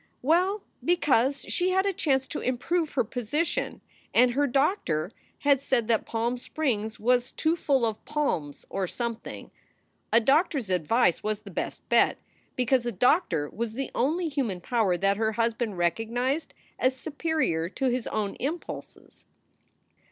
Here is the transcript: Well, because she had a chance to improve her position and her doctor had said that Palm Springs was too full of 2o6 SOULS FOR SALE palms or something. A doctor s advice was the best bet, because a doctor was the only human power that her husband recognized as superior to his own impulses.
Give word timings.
Well, 0.23 0.63
because 0.83 1.41
she 1.43 1.69
had 1.69 1.85
a 1.85 1.93
chance 1.93 2.27
to 2.29 2.39
improve 2.39 2.93
her 2.93 3.03
position 3.03 3.81
and 4.15 4.31
her 4.31 4.47
doctor 4.47 5.11
had 5.41 5.61
said 5.61 5.87
that 5.89 6.07
Palm 6.07 6.39
Springs 6.39 6.99
was 6.99 7.31
too 7.31 7.55
full 7.55 7.85
of 7.85 7.97
2o6 7.97 7.97
SOULS 7.97 8.05
FOR 8.05 8.11
SALE 8.11 8.13
palms 8.15 8.65
or 8.71 8.87
something. 8.87 9.51
A 10.11 10.19
doctor 10.19 10.57
s 10.57 10.69
advice 10.69 11.21
was 11.21 11.41
the 11.41 11.51
best 11.51 11.87
bet, 11.87 12.17
because 12.55 12.87
a 12.87 12.91
doctor 12.91 13.47
was 13.51 13.73
the 13.73 13.91
only 13.93 14.27
human 14.27 14.59
power 14.59 14.97
that 14.97 15.17
her 15.17 15.33
husband 15.33 15.77
recognized 15.77 16.55
as 16.79 16.97
superior 16.97 17.69
to 17.69 17.89
his 17.91 18.07
own 18.07 18.33
impulses. 18.39 19.23